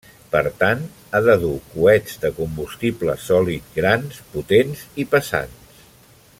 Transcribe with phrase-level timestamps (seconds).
[0.35, 0.79] Per tant,
[1.11, 5.81] ha de dur coets de combustible sòlid grans, potents i pesants.